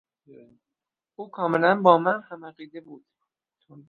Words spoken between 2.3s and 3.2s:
عقیده بود.